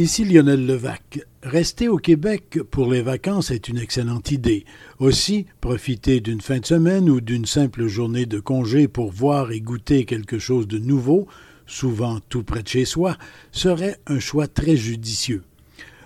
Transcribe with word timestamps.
Ici 0.00 0.24
Lionel 0.24 0.64
Levac. 0.64 1.26
Rester 1.42 1.88
au 1.88 1.98
Québec 1.98 2.58
pour 2.70 2.90
les 2.90 3.02
vacances 3.02 3.50
est 3.50 3.68
une 3.68 3.76
excellente 3.76 4.30
idée. 4.30 4.64
Aussi, 4.98 5.44
profiter 5.60 6.20
d'une 6.20 6.40
fin 6.40 6.58
de 6.58 6.64
semaine 6.64 7.10
ou 7.10 7.20
d'une 7.20 7.44
simple 7.44 7.86
journée 7.86 8.24
de 8.24 8.40
congé 8.40 8.88
pour 8.88 9.12
voir 9.12 9.52
et 9.52 9.60
goûter 9.60 10.06
quelque 10.06 10.38
chose 10.38 10.66
de 10.66 10.78
nouveau, 10.78 11.28
souvent 11.66 12.18
tout 12.30 12.44
près 12.44 12.62
de 12.62 12.68
chez 12.68 12.86
soi, 12.86 13.18
serait 13.52 13.98
un 14.06 14.20
choix 14.20 14.46
très 14.46 14.74
judicieux. 14.74 15.42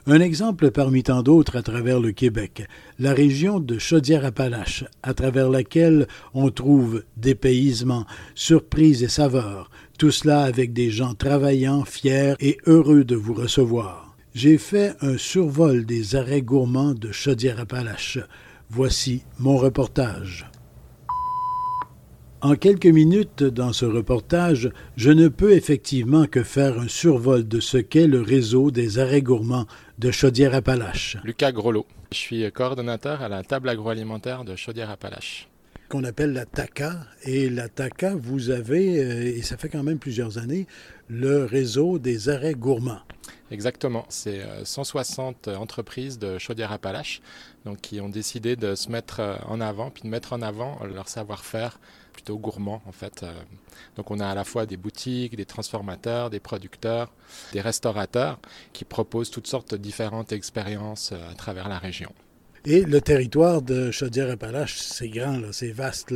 Un 0.06 0.20
exemple 0.20 0.72
parmi 0.72 1.04
tant 1.04 1.22
d'autres 1.22 1.56
à 1.56 1.62
travers 1.62 2.00
le 2.00 2.10
Québec, 2.10 2.66
la 2.98 3.14
région 3.14 3.60
de 3.60 3.78
Chaudière-Appalaches, 3.78 4.84
à 5.04 5.14
travers 5.14 5.48
laquelle 5.48 6.08
on 6.34 6.50
trouve 6.50 7.04
dépaysement, 7.16 8.06
surprises 8.34 9.04
et 9.04 9.08
saveurs, 9.08 9.70
tout 9.98 10.10
cela 10.10 10.42
avec 10.42 10.72
des 10.72 10.90
gens 10.90 11.14
travaillants, 11.14 11.84
fiers 11.84 12.34
et 12.40 12.58
heureux 12.66 13.04
de 13.04 13.16
vous 13.16 13.34
recevoir. 13.34 14.16
J'ai 14.34 14.58
fait 14.58 14.94
un 15.00 15.16
survol 15.16 15.86
des 15.86 16.16
arrêts 16.16 16.42
gourmands 16.42 16.94
de 16.94 17.12
Chaudière-Appalaches. 17.12 18.18
Voici 18.68 19.22
mon 19.38 19.56
reportage. 19.56 20.46
En 22.41 22.56
quelques 22.56 22.86
minutes 22.86 23.42
dans 23.42 23.72
ce 23.72 23.86
reportage, 23.86 24.70
je 24.96 25.10
ne 25.10 25.28
peux 25.28 25.52
effectivement 25.52 26.26
que 26.26 26.42
faire 26.42 26.78
un 26.78 26.88
survol 26.88 27.47
de 27.47 27.60
ce 27.60 27.78
qu'est 27.78 28.06
le 28.06 28.20
réseau 28.20 28.70
des 28.70 28.98
arrêts 28.98 29.22
gourmands 29.22 29.66
de 29.98 30.10
Chaudière-Appalaches. 30.10 31.16
Lucas 31.24 31.52
Grelot, 31.52 31.86
je 32.12 32.19
suis 32.19 32.52
coordonnateur 32.52 33.22
à 33.22 33.28
la 33.28 33.44
table 33.44 33.69
agroalimentaire 33.69 34.44
de 34.44 34.56
Chaudière-Appalaches 34.56 35.48
qu'on 35.88 36.04
appelle 36.04 36.32
la 36.32 36.46
TACA. 36.46 37.06
Et 37.24 37.48
la 37.48 37.68
TACA, 37.68 38.14
vous 38.14 38.50
avez, 38.50 38.98
euh, 38.98 39.36
et 39.36 39.42
ça 39.42 39.56
fait 39.56 39.68
quand 39.68 39.82
même 39.82 39.98
plusieurs 39.98 40.38
années, 40.38 40.66
le 41.08 41.44
réseau 41.44 41.98
des 41.98 42.28
arrêts 42.28 42.54
gourmands. 42.54 43.00
Exactement, 43.50 44.06
c'est 44.08 44.42
160 44.64 45.48
euh, 45.48 45.56
entreprises 45.56 46.18
de 46.18 46.38
Chaudière-Appalaches 46.38 47.20
donc, 47.64 47.80
qui 47.80 48.00
ont 48.00 48.08
décidé 48.08 48.56
de 48.56 48.74
se 48.74 48.91
mettre 48.91 49.20
euh, 49.20 49.36
en 49.46 49.60
avant, 49.60 49.91
puis 49.91 50.02
de 50.02 50.08
mettre 50.08 50.32
en 50.32 50.42
avant 50.42 50.80
leur 50.84 51.08
savoir-faire 51.08 51.78
plutôt 52.12 52.38
gourmand 52.38 52.80
en 52.86 52.92
fait. 52.92 53.26
Donc 53.96 54.12
on 54.12 54.20
a 54.20 54.28
à 54.28 54.34
la 54.36 54.44
fois 54.44 54.66
des 54.66 54.76
boutiques, 54.76 55.34
des 55.34 55.46
transformateurs, 55.46 56.30
des 56.30 56.38
producteurs, 56.38 57.12
des 57.52 57.60
restaurateurs 57.60 58.38
qui 58.72 58.84
proposent 58.84 59.32
toutes 59.32 59.48
sortes 59.48 59.72
de 59.72 59.76
différentes 59.76 60.30
expériences 60.30 61.10
à 61.10 61.34
travers 61.34 61.69
la 61.69 61.78
région. 61.78 62.12
Et 62.66 62.80
le 62.80 63.02
territoire 63.02 63.60
de 63.60 63.90
Chaudière-Appalaches, 63.90 64.78
c'est 64.78 65.10
grand, 65.10 65.52
c'est 65.52 65.70
vaste. 65.70 66.14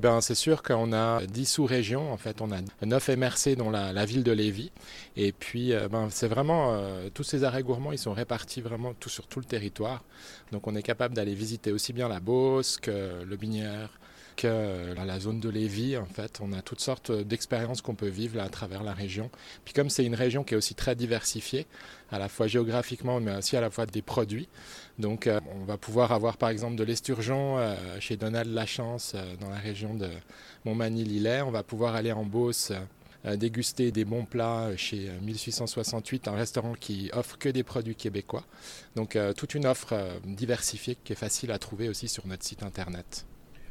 Ben, 0.00 0.20
c'est 0.20 0.34
sûr 0.34 0.64
qu'on 0.64 0.92
a 0.92 1.24
10 1.24 1.46
sous-régions. 1.46 2.12
En 2.12 2.16
fait, 2.16 2.40
on 2.40 2.50
a 2.50 2.56
9 2.84 3.10
MRC 3.10 3.54
dont 3.56 3.70
la, 3.70 4.04
ville 4.04 4.24
de 4.24 4.32
Lévis. 4.32 4.72
Et 5.16 5.30
puis, 5.30 5.72
euh, 5.72 5.88
ben, 5.88 6.08
c'est 6.10 6.26
vraiment, 6.26 6.74
euh, 6.74 7.10
tous 7.14 7.22
ces 7.22 7.44
arrêts 7.44 7.62
gourmands, 7.62 7.92
ils 7.92 7.98
sont 7.98 8.12
répartis 8.12 8.60
vraiment 8.60 8.92
sur 9.06 9.28
tout 9.28 9.38
le 9.38 9.44
territoire. 9.44 10.02
Donc, 10.50 10.66
on 10.66 10.74
est 10.74 10.82
capable 10.82 11.14
d'aller 11.14 11.34
visiter 11.34 11.70
aussi 11.70 11.92
bien 11.92 12.08
la 12.08 12.18
Beauce 12.18 12.78
que 12.78 13.22
le 13.22 13.36
Binière, 13.36 13.90
que 14.36 14.48
euh, 14.48 14.94
la 14.94 15.20
zone 15.20 15.40
de 15.40 15.48
Lévis, 15.48 15.96
en 15.96 16.06
fait, 16.06 16.40
on 16.42 16.52
a 16.52 16.62
toutes 16.62 16.80
sortes 16.80 17.12
d'expériences 17.12 17.82
qu'on 17.82 17.94
peut 17.94 18.08
vivre 18.08 18.36
là, 18.36 18.44
à 18.44 18.48
travers 18.48 18.82
la 18.82 18.92
région. 18.92 19.30
Puis 19.64 19.74
comme 19.74 19.90
c'est 19.90 20.04
une 20.04 20.14
région 20.14 20.44
qui 20.44 20.54
est 20.54 20.56
aussi 20.56 20.74
très 20.74 20.96
diversifiée, 20.96 21.66
à 22.10 22.18
la 22.18 22.28
fois 22.28 22.46
géographiquement, 22.46 23.20
mais 23.20 23.36
aussi 23.36 23.56
à 23.56 23.60
la 23.60 23.70
fois 23.70 23.86
des 23.86 24.02
produits. 24.02 24.48
Donc 24.98 25.26
euh, 25.26 25.40
on 25.60 25.64
va 25.64 25.76
pouvoir 25.76 26.12
avoir 26.12 26.36
par 26.36 26.50
exemple 26.50 26.76
de 26.76 26.84
l'esturgeon 26.84 27.58
euh, 27.58 27.74
chez 28.00 28.16
Donald 28.16 28.52
Lachance 28.52 29.16
dans 29.40 29.50
la 29.50 29.58
région 29.58 29.94
de 29.94 30.08
Montmagny-Lillet. 30.64 31.42
On 31.42 31.50
va 31.50 31.62
pouvoir 31.62 31.94
aller 31.94 32.12
en 32.12 32.24
Beauce 32.24 32.72
déguster 33.36 33.90
des 33.90 34.04
bons 34.04 34.26
plats 34.26 34.76
chez 34.76 35.08
1868, 35.22 36.28
un 36.28 36.34
restaurant 36.34 36.74
qui 36.74 37.10
offre 37.14 37.38
que 37.38 37.48
des 37.48 37.62
produits 37.62 37.94
québécois. 37.94 38.44
Donc 38.96 39.16
toute 39.34 39.54
une 39.54 39.64
offre 39.64 39.94
diversifiée 40.26 40.98
qui 41.02 41.14
est 41.14 41.16
facile 41.16 41.50
à 41.50 41.58
trouver 41.58 41.88
aussi 41.88 42.06
sur 42.06 42.26
notre 42.26 42.44
site 42.44 42.62
internet 42.62 43.24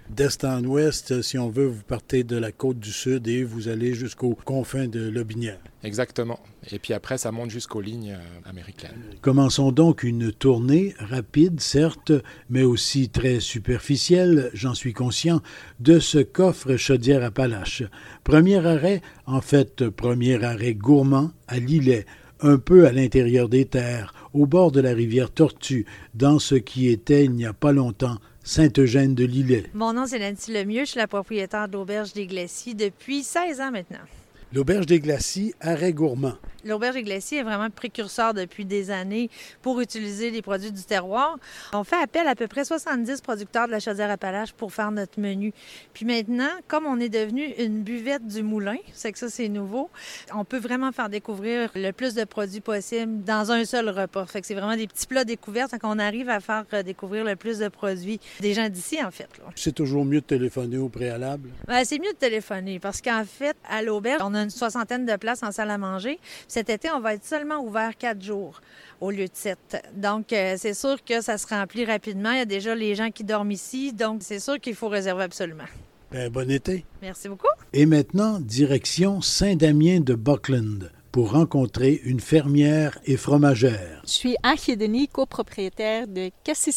d'est 0.10 0.44
en 0.44 0.64
ouest, 0.64 1.22
si 1.22 1.38
on 1.38 1.50
veut, 1.50 1.68
vous 1.68 1.84
partez 1.84 2.24
de 2.24 2.38
la 2.38 2.52
côte 2.52 2.80
du 2.80 2.92
sud 2.92 3.28
et 3.28 3.44
vous 3.44 3.68
allez 3.68 3.94
jusqu'aux 3.94 4.38
confins 4.46 4.88
de 4.88 5.10
Lobinière. 5.10 5.60
Exactement. 5.84 6.40
Et 6.72 6.80
puis 6.80 6.94
après, 6.94 7.18
ça 7.18 7.32
monte 7.32 7.50
jusqu'aux 7.50 7.82
lignes 7.82 8.14
euh, 8.18 8.50
américaines. 8.50 8.92
Commençons 9.22 9.72
donc 9.72 10.04
une 10.04 10.32
tournée 10.32 10.96
rapide, 10.98 11.60
certes, 11.60 12.14
mais 12.50 12.64
aussi 12.64 13.10
très 13.10 13.40
superficielle, 13.40 14.50
j'en 14.54 14.74
suis 14.74 14.94
conscient, 14.94 15.42
de 15.80 16.00
ce 16.00 16.20
coffre 16.20 16.78
Chaudière-Appalaches. 16.78 17.84
Premier 18.24 18.66
arrêt, 18.66 19.02
en 19.26 19.42
fait, 19.42 19.90
premier 19.90 20.42
arrêt 20.44 20.74
gourmand 20.74 21.32
à 21.48 21.60
Lillet, 21.60 22.06
un 22.40 22.58
peu 22.58 22.88
à 22.88 22.92
l'intérieur 22.92 23.50
des 23.50 23.66
terres, 23.66 24.14
au 24.34 24.46
bord 24.46 24.72
de 24.72 24.82
la 24.82 24.94
rivière 24.94 25.32
Tortue, 25.32 25.86
dans 26.14 26.40
ce 26.40 26.56
qui 26.56 26.90
était, 26.90 27.26
il 27.26 27.32
n'y 27.32 27.46
a 27.46 27.54
pas 27.54 27.72
longtemps, 27.72 28.18
Sainte-Eugène 28.44 29.16
de 29.16 29.24
Lillet. 29.24 29.64
Mon 29.74 29.94
nom, 29.94 30.06
c'est 30.06 30.20
Nancy 30.20 30.52
Lemieux. 30.52 30.84
Je 30.84 30.92
suis 30.92 31.00
la 31.00 31.08
propriétaire 31.08 31.70
d'Auberge 31.70 32.12
des 32.12 32.28
Glacis 32.28 32.76
depuis 32.76 33.24
16 33.24 33.62
ans 33.62 33.72
maintenant. 33.72 34.04
L'Auberge 34.54 34.86
des 34.86 35.00
Glacis, 35.00 35.56
arrêt 35.62 35.94
gourmand. 35.94 36.36
L'auberge 36.66 36.96
des 36.96 37.04
glaciers 37.04 37.40
est 37.40 37.44
vraiment 37.44 37.70
précurseur 37.70 38.34
depuis 38.34 38.64
des 38.64 38.90
années 38.90 39.30
pour 39.62 39.82
utiliser 39.82 40.32
les 40.32 40.42
produits 40.42 40.72
du 40.72 40.84
terroir. 40.84 41.38
On 41.74 41.84
fait 41.84 42.02
appel 42.02 42.28
à 42.28 42.36
peu 42.36 42.48
près 42.48 42.64
70 42.64 43.20
producteurs 43.22 43.68
de 43.68 43.72
la 43.72 43.80
Chaudière-Appalaches 43.80 44.54
pour 44.54 44.72
faire 44.72 44.92
notre 44.92 45.20
menu. 45.20 45.54
Puis 45.94 46.06
maintenant, 46.06 46.50
comme 46.68 46.86
on 46.86 47.00
est 47.00 47.10
devenu 47.10 47.48
une 47.58 47.84
buvette 47.84 48.26
du 48.26 48.44
moulin, 48.44 48.78
c'est 48.94 49.12
que 49.12 49.20
ça 49.20 49.28
c'est 49.28 49.50
nouveau, 49.50 49.90
on 50.34 50.46
peut 50.46 50.60
vraiment 50.60 50.92
faire 50.92 51.10
découvrir 51.10 51.70
le 51.76 51.92
plus 51.92 52.14
de 52.14 52.24
produits 52.24 52.62
possible 52.62 53.24
dans 53.24 53.52
un 53.52 53.66
seul 53.66 53.90
repas. 53.90 54.26
Fait 54.26 54.40
que 54.40 54.48
c'est 54.48 54.54
vraiment 54.54 54.78
des 54.78 54.88
petits 54.88 55.08
plats 55.08 55.26
découverts, 55.26 55.68
qu'on 55.82 56.00
arrive 56.00 56.30
à 56.30 56.40
faire 56.40 56.66
découvrir 56.86 57.26
le 57.26 57.36
plus 57.36 57.60
de 57.60 57.68
produits 57.68 58.20
des 58.40 58.54
gens 58.54 58.70
d'ici 58.70 59.04
en 59.04 59.12
fait. 59.12 59.28
C'est 59.56 59.76
toujours 59.76 60.06
mieux 60.06 60.22
de 60.22 60.26
téléphoner 60.26 60.78
au 60.78 60.88
préalable? 60.88 61.50
Ben, 61.68 61.84
c'est 61.84 62.00
mieux 62.00 62.14
de 62.14 62.18
téléphoner 62.18 62.80
parce 62.80 63.02
qu'en 63.02 63.26
fait, 63.26 63.58
à 63.68 63.82
l'auberge, 63.82 64.22
on 64.24 64.34
a 64.34 64.43
une 64.44 64.50
soixantaine 64.50 65.06
de 65.06 65.16
places 65.16 65.44
en 65.44 65.52
salle 65.52 65.72
à 65.72 65.78
manger. 65.78 66.20
Cet 66.48 66.70
été, 66.70 66.90
on 66.92 67.00
va 67.00 67.16
être 67.16 67.26
seulement 67.26 67.60
ouvert 67.60 67.98
quatre 67.98 68.22
jours 68.22 68.62
au 69.02 69.12
lieu 69.12 69.26
de 69.26 69.34
sept. 69.34 69.84
Donc, 69.96 70.32
euh, 70.32 70.56
c'est 70.58 70.74
sûr 70.74 71.04
que 71.04 71.22
ça 71.22 71.38
se 71.38 71.48
remplit 71.48 71.86
rapidement. 71.86 72.32
Il 72.32 72.38
y 72.38 72.42
a 72.42 72.46
déjà 72.46 72.76
les 72.76 72.96
gens 72.96 73.12
qui 73.12 73.24
dorment 73.24 73.52
ici, 73.52 73.94
donc 73.94 74.22
c'est 74.22 74.40
sûr 74.40 74.60
qu'il 74.60 74.76
faut 74.76 74.90
réserver 74.90 75.24
absolument. 75.24 75.66
Bien, 76.12 76.30
bon 76.30 76.50
été. 76.50 76.86
Merci 77.02 77.28
beaucoup. 77.28 77.48
Et 77.74 77.86
maintenant, 77.86 78.40
direction 78.40 79.22
Saint-Damien 79.22 80.00
de 80.00 80.14
Buckland 80.14 80.92
pour 81.12 81.32
rencontrer 81.32 82.02
une 82.04 82.20
fermière 82.20 82.98
et 83.06 83.18
fromagère. 83.18 84.02
Je 84.06 84.12
suis 84.12 84.36
Achille 84.42 84.78
Denis, 84.78 85.08
copropriétaire 85.08 86.08
de 86.08 86.32
Cassis 86.44 86.72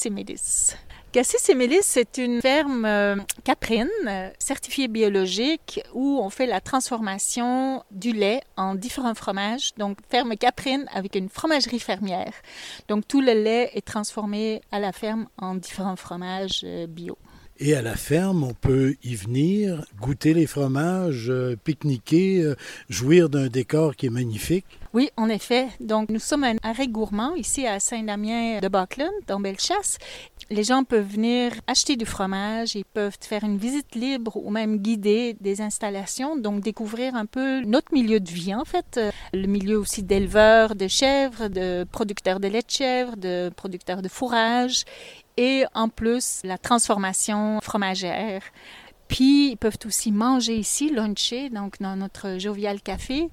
Cassis 1.13 1.49
et 1.49 1.79
c'est 1.83 2.19
une 2.19 2.43
ferme 2.43 2.85
euh, 2.85 3.17
caprine 3.43 3.89
euh, 4.07 4.29
certifiée 4.39 4.87
biologique 4.87 5.81
où 5.95 6.21
on 6.23 6.29
fait 6.29 6.47
la 6.47 6.61
transformation 6.61 7.83
du 7.91 8.13
lait 8.13 8.43
en 8.57 8.75
différents 8.75 9.15
fromages. 9.15 9.73
Donc, 9.79 9.99
ferme 10.11 10.37
caprine 10.37 10.87
avec 10.93 11.15
une 11.15 11.29
fromagerie 11.29 11.81
fermière. 11.81 12.33
Donc, 12.89 13.09
tout 13.09 13.21
le 13.21 13.33
lait 13.33 13.71
est 13.75 13.87
transformé 13.87 14.61
à 14.71 14.79
la 14.79 14.93
ferme 14.93 15.27
en 15.39 15.55
différents 15.55 15.97
fromages 15.97 16.63
euh, 16.65 16.87
bio. 16.87 17.17
Et 17.59 17.75
à 17.75 17.83
la 17.83 17.97
ferme, 17.97 18.45
on 18.45 18.53
peut 18.53 18.97
y 19.03 19.15
venir, 19.15 19.85
goûter 20.01 20.35
les 20.35 20.47
fromages, 20.47 21.33
pique-niquer, 21.65 22.53
jouir 22.89 23.29
d'un 23.29 23.47
décor 23.47 23.97
qui 23.97 24.07
est 24.07 24.11
magnifique. 24.11 24.67
Oui, 24.93 25.11
en 25.17 25.29
effet. 25.29 25.69
Donc, 25.81 26.09
nous 26.09 26.19
sommes 26.19 26.45
un 26.45 26.57
arrêt 26.63 26.89
gourmand 26.89 27.35
ici 27.35 27.67
à 27.67 27.81
Saint-Damien 27.81 28.61
de 28.61 28.69
Buckland, 28.69 29.13
dans 29.27 29.41
Bellechasse. 29.41 29.99
Les 30.49 30.65
gens 30.65 30.85
peuvent 30.85 31.07
venir 31.07 31.53
acheter 31.67 31.97
du 31.97 32.07
fromage, 32.07 32.77
ils 32.77 32.85
peuvent 32.85 33.17
faire 33.21 33.43
une 33.43 33.59
visite 33.59 33.95
libre 33.95 34.37
ou 34.37 34.51
même 34.51 34.79
guider 34.79 35.37
des 35.41 35.61
installations, 35.61 36.37
donc 36.37 36.61
découvrir 36.61 37.15
un 37.15 37.27
peu 37.27 37.63
notre 37.63 37.93
milieu 37.93 38.21
de 38.21 38.31
vie 38.31 38.55
en 38.55 38.65
fait, 38.65 39.01
le 39.33 39.47
milieu 39.47 39.79
aussi 39.79 40.03
d'éleveurs 40.03 40.77
de 40.77 40.89
chèvres, 40.89 41.49
de 41.49 41.85
producteurs 41.91 42.39
de 42.39 42.49
lait 42.49 42.63
de 42.63 42.71
chèvre, 42.71 43.17
de 43.17 43.51
producteurs 43.57 44.03
de 44.03 44.09
fourrage 44.09 44.85
et 45.37 45.65
en 45.75 45.89
plus 45.89 46.41
la 46.45 46.59
transformation 46.59 47.61
fromagère 47.63 48.43
Puis, 49.09 49.51
ils 49.53 49.57
peuvent 49.57 49.79
aussi 49.87 50.13
manger 50.13 50.57
ici, 50.57 50.91
luncher, 50.91 51.51
donc 51.51 51.81
dans 51.81 51.97
notre 51.97 52.39
jovial 52.39 52.81
café. 52.81 53.29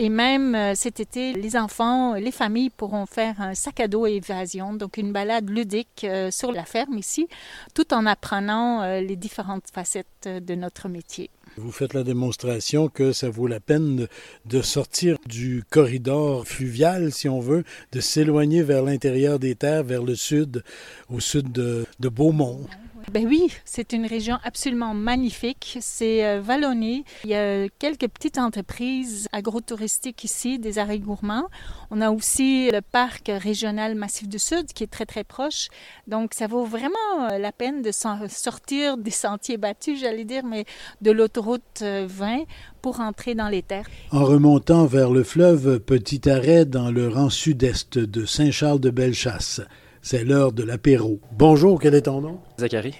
Et 0.00 0.10
même 0.10 0.54
euh, 0.54 0.74
cet 0.76 1.00
été, 1.00 1.32
les 1.32 1.56
enfants, 1.56 2.14
les 2.14 2.30
familles 2.30 2.70
pourront 2.70 3.04
faire 3.04 3.40
un 3.40 3.54
sac 3.54 3.80
à 3.80 3.88
dos 3.88 4.06
évasion, 4.06 4.72
donc 4.72 4.96
une 4.96 5.12
balade 5.12 5.50
ludique 5.50 6.04
euh, 6.04 6.30
sur 6.30 6.52
la 6.52 6.64
ferme 6.64 6.96
ici, 6.96 7.26
tout 7.74 7.92
en 7.92 8.06
apprenant 8.06 8.82
euh, 8.82 9.00
les 9.00 9.16
différentes 9.16 9.66
facettes 9.72 10.28
de 10.28 10.54
notre 10.54 10.88
métier. 10.88 11.30
Vous 11.56 11.72
faites 11.72 11.94
la 11.94 12.04
démonstration 12.04 12.88
que 12.88 13.12
ça 13.12 13.28
vaut 13.28 13.48
la 13.48 13.58
peine 13.58 14.06
de 14.46 14.62
sortir 14.62 15.16
du 15.26 15.64
corridor 15.68 16.46
fluvial, 16.46 17.10
si 17.10 17.28
on 17.28 17.40
veut, 17.40 17.64
de 17.90 18.00
s'éloigner 18.00 18.62
vers 18.62 18.84
l'intérieur 18.84 19.40
des 19.40 19.56
terres, 19.56 19.82
vers 19.82 20.04
le 20.04 20.14
sud, 20.14 20.62
au 21.10 21.18
sud 21.18 21.50
de 21.50 22.08
Beaumont. 22.08 22.68
Ben 23.12 23.26
oui, 23.26 23.48
c'est 23.64 23.94
une 23.94 24.04
région 24.04 24.36
absolument 24.44 24.92
magnifique. 24.92 25.78
C'est 25.80 26.26
euh, 26.26 26.40
vallonné. 26.42 27.04
Il 27.24 27.30
y 27.30 27.34
a 27.34 27.68
quelques 27.78 28.06
petites 28.08 28.36
entreprises 28.36 29.28
agrotouristiques 29.32 30.24
ici, 30.24 30.58
des 30.58 30.78
arrêts 30.78 30.98
gourmands. 30.98 31.48
On 31.90 32.02
a 32.02 32.10
aussi 32.10 32.70
le 32.70 32.82
parc 32.82 33.30
régional 33.34 33.94
Massif 33.94 34.28
du 34.28 34.38
Sud 34.38 34.66
qui 34.74 34.84
est 34.84 34.88
très 34.88 35.06
très 35.06 35.24
proche. 35.24 35.68
Donc 36.06 36.34
ça 36.34 36.46
vaut 36.46 36.64
vraiment 36.64 37.30
euh, 37.30 37.38
la 37.38 37.52
peine 37.52 37.80
de 37.80 37.90
sortir 37.92 38.98
des 38.98 39.10
sentiers 39.10 39.56
battus, 39.56 40.00
j'allais 40.00 40.24
dire, 40.24 40.44
mais 40.44 40.66
de 41.00 41.10
l'autoroute 41.10 41.80
20 41.80 41.82
euh, 41.82 42.44
pour 42.82 43.00
entrer 43.00 43.34
dans 43.34 43.48
les 43.48 43.62
terres. 43.62 43.88
En 44.12 44.24
remontant 44.24 44.84
vers 44.84 45.10
le 45.10 45.24
fleuve, 45.24 45.80
petit 45.80 46.28
arrêt 46.28 46.66
dans 46.66 46.90
le 46.90 47.08
rang 47.08 47.30
sud-est 47.30 47.98
de 47.98 48.26
Saint-Charles-de-Bellechasse. 48.26 49.62
C'est 50.00 50.24
l'heure 50.24 50.52
de 50.52 50.62
l'apéro. 50.62 51.20
Bonjour, 51.32 51.80
quel 51.80 51.94
est 51.94 52.02
ton 52.02 52.20
nom? 52.20 52.40
Zachary. 52.58 52.94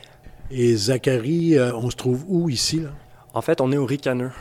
Et 0.51 0.75
Zachary, 0.75 1.57
euh, 1.57 1.73
on 1.75 1.91
se 1.91 1.97
trouve 1.97 2.25
où 2.27 2.49
ici? 2.49 2.81
Là? 2.81 2.91
En 3.35 3.41
fait, 3.41 3.61
on 3.61 3.71
est 3.71 3.77
au 3.77 3.87
Ricaneux. 3.87 4.33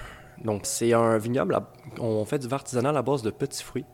Donc, 0.44 0.62
c'est 0.64 0.94
un 0.94 1.18
vignoble. 1.18 1.60
On 2.00 2.26
fait 2.26 2.40
du 2.40 2.48
vin 2.48 2.56
artisanal 2.56 2.98
à 2.98 3.02
base 3.02 3.22
de 3.22 3.30
petits 3.30 3.64
fruits 3.64 3.86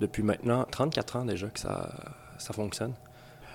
depuis 0.00 0.22
maintenant 0.22 0.66
34 0.70 1.16
ans 1.16 1.24
déjà 1.24 1.46
que 1.48 1.58
ça, 1.58 1.90
ça 2.38 2.52
fonctionne. 2.52 2.92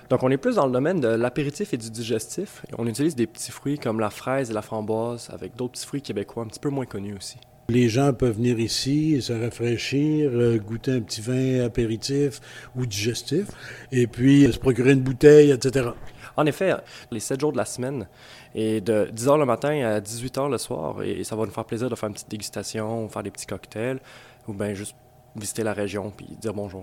Donc, 0.08 0.24
on 0.24 0.30
est 0.30 0.36
plus 0.36 0.56
dans 0.56 0.66
le 0.66 0.72
domaine 0.72 1.00
de 1.00 1.08
l'apéritif 1.08 1.72
et 1.72 1.76
du 1.76 1.90
digestif. 1.90 2.64
On 2.76 2.86
utilise 2.86 3.14
des 3.14 3.28
petits 3.28 3.52
fruits 3.52 3.78
comme 3.78 4.00
la 4.00 4.10
fraise 4.10 4.50
et 4.50 4.52
la 4.52 4.62
framboise 4.62 5.30
avec 5.32 5.54
d'autres 5.54 5.72
petits 5.72 5.86
fruits 5.86 6.02
québécois 6.02 6.42
un 6.42 6.46
petit 6.46 6.60
peu 6.60 6.70
moins 6.70 6.86
connus 6.86 7.16
aussi. 7.16 7.36
Les 7.70 7.88
gens 7.88 8.12
peuvent 8.12 8.34
venir 8.34 8.58
ici, 8.58 9.22
se 9.22 9.32
rafraîchir, 9.32 10.32
euh, 10.32 10.58
goûter 10.58 10.90
un 10.90 11.00
petit 11.02 11.20
vin 11.20 11.64
apéritif 11.64 12.40
ou 12.74 12.84
digestif, 12.84 13.46
et 13.92 14.08
puis 14.08 14.44
euh, 14.44 14.50
se 14.50 14.58
procurer 14.58 14.90
une 14.90 15.02
bouteille, 15.02 15.52
etc. 15.52 15.90
En 16.36 16.46
effet, 16.46 16.74
les 17.12 17.20
sept 17.20 17.38
jours 17.38 17.52
de 17.52 17.56
la 17.56 17.64
semaine, 17.64 18.08
et 18.56 18.80
de 18.80 19.08
10 19.12 19.24
h 19.24 19.38
le 19.38 19.44
matin 19.44 19.86
à 19.86 20.00
18 20.00 20.36
h 20.36 20.50
le 20.50 20.58
soir, 20.58 21.00
et 21.04 21.22
ça 21.22 21.36
va 21.36 21.44
nous 21.46 21.52
faire 21.52 21.64
plaisir 21.64 21.88
de 21.88 21.94
faire 21.94 22.08
une 22.08 22.14
petite 22.14 22.30
dégustation, 22.30 23.08
faire 23.08 23.22
des 23.22 23.30
petits 23.30 23.46
cocktails, 23.46 24.00
ou 24.48 24.52
bien 24.52 24.74
juste 24.74 24.96
visiter 25.36 25.62
la 25.62 25.72
région 25.72 26.10
puis 26.10 26.26
dire 26.40 26.52
bonjour. 26.52 26.82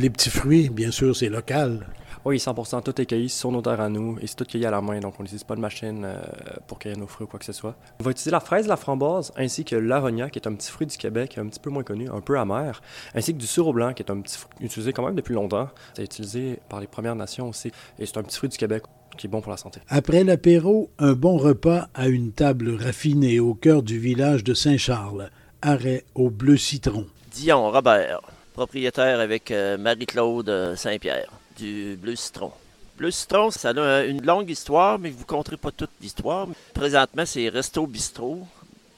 Les 0.00 0.10
petits 0.10 0.30
fruits, 0.30 0.70
bien 0.70 0.90
sûr, 0.90 1.14
c'est 1.14 1.28
local. 1.28 1.86
Oui, 2.24 2.38
100% 2.38 2.82
tout 2.82 3.00
est 3.00 3.06
cueilli 3.06 3.28
sur 3.28 3.52
nos 3.52 3.60
terres 3.60 3.80
à 3.82 3.88
nous 3.88 4.18
et 4.20 4.26
c'est 4.26 4.34
tout 4.34 4.44
cueilli 4.44 4.64
à 4.64 4.70
la 4.70 4.80
main, 4.80 4.98
donc 4.98 5.14
on 5.18 5.22
n'utilise 5.22 5.44
pas 5.44 5.54
de 5.54 5.60
machine 5.60 6.04
euh, 6.04 6.20
pour 6.66 6.78
cueillir 6.78 6.98
nos 6.98 7.06
fruits 7.06 7.26
ou 7.26 7.28
quoi 7.28 7.38
que 7.38 7.44
ce 7.44 7.52
soit. 7.52 7.76
On 8.00 8.04
va 8.04 8.10
utiliser 8.10 8.30
la 8.30 8.40
fraise, 8.40 8.66
la 8.66 8.76
framboise, 8.76 9.30
ainsi 9.36 9.64
que 9.64 9.76
l'aronia, 9.76 10.30
qui 10.30 10.38
est 10.38 10.48
un 10.48 10.54
petit 10.54 10.70
fruit 10.70 10.86
du 10.86 10.96
Québec, 10.96 11.36
un 11.38 11.46
petit 11.46 11.60
peu 11.60 11.68
moins 11.70 11.82
connu, 11.82 12.08
un 12.08 12.22
peu 12.22 12.38
amer, 12.38 12.80
ainsi 13.14 13.34
que 13.34 13.38
du 13.38 13.46
sureau 13.46 13.74
blanc, 13.74 13.92
qui 13.92 14.02
est 14.02 14.10
un 14.10 14.20
petit 14.20 14.38
fruit 14.38 14.50
utilisé 14.60 14.92
quand 14.94 15.04
même 15.04 15.14
depuis 15.14 15.34
longtemps. 15.34 15.68
C'est 15.94 16.04
utilisé 16.04 16.58
par 16.68 16.80
les 16.80 16.86
Premières 16.86 17.14
Nations 17.14 17.50
aussi, 17.50 17.70
et 17.98 18.06
c'est 18.06 18.16
un 18.16 18.22
petit 18.22 18.38
fruit 18.38 18.48
du 18.48 18.56
Québec 18.56 18.84
qui 19.18 19.26
est 19.26 19.30
bon 19.30 19.42
pour 19.42 19.50
la 19.50 19.58
santé. 19.58 19.80
Après 19.88 20.24
l'apéro, 20.24 20.90
un 20.98 21.12
bon 21.12 21.36
repas 21.36 21.88
à 21.94 22.08
une 22.08 22.32
table 22.32 22.74
raffinée 22.74 23.38
au 23.38 23.54
cœur 23.54 23.82
du 23.82 23.98
village 23.98 24.42
de 24.44 24.54
Saint-Charles. 24.54 25.30
Arrêt 25.62 26.04
au 26.14 26.30
bleu 26.30 26.56
citron. 26.56 27.06
Dion 27.30 27.70
Robert, 27.70 28.20
propriétaire 28.54 29.20
avec 29.20 29.50
euh, 29.50 29.76
Marie-Claude 29.76 30.48
euh, 30.48 30.76
Saint-Pierre 30.76 31.30
du 31.58 31.98
Bleu 32.00 32.16
Citron. 32.16 32.52
Bleu 32.96 33.10
Citron, 33.10 33.50
ça 33.50 33.70
a 33.70 34.04
une 34.04 34.24
longue 34.24 34.48
histoire, 34.48 34.98
mais 34.98 35.10
je 35.10 35.14
ne 35.14 35.18
vous 35.18 35.26
conterai 35.26 35.56
pas 35.56 35.72
toute 35.72 35.90
l'histoire. 36.00 36.46
Présentement, 36.72 37.26
c'est 37.26 37.48
Resto 37.48 37.86
Bistrot. 37.86 38.46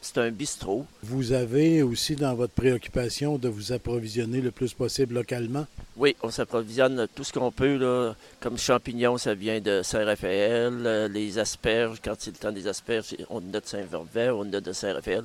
C'est 0.03 0.19
un 0.19 0.31
bistrot. 0.31 0.87
Vous 1.03 1.33
avez 1.33 1.83
aussi 1.83 2.15
dans 2.15 2.33
votre 2.35 2.53
préoccupation 2.53 3.39
de 3.39 3.49
vous 3.49 3.73
approvisionner 3.73 4.41
le 4.41 4.53
plus 4.53 4.73
possible 4.73 5.15
localement? 5.15 5.67
Oui, 5.97 6.15
on 6.23 6.31
s'approvisionne 6.31 7.09
tout 7.13 7.25
ce 7.25 7.33
qu'on 7.33 7.51
peut. 7.51 7.77
Là. 7.77 8.15
Comme 8.39 8.57
champignons, 8.57 9.19
ça 9.19 9.35
vient 9.35 9.61
de 9.61 9.83
Saint-Raphaël. 9.83 11.11
Les 11.13 11.39
asperges, 11.41 11.99
quand 12.05 12.15
c'est 12.21 12.31
le 12.31 12.37
temps 12.37 12.53
des 12.53 12.69
asperges, 12.69 13.17
on 13.31 13.39
a 13.39 13.59
de 13.59 13.63
Saint-Vervet, 13.65 14.31
on 14.31 14.53
a 14.53 14.61
de 14.61 14.73
Saint-Raphaël. 14.73 15.25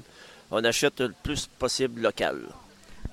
On 0.50 0.64
achète 0.64 1.00
le 1.02 1.14
plus 1.22 1.48
possible 1.60 2.02
local. 2.02 2.40